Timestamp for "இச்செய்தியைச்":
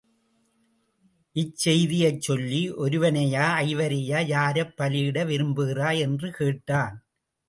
1.35-2.21